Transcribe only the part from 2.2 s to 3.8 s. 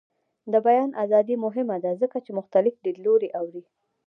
چې مختلف لیدلوري اوري.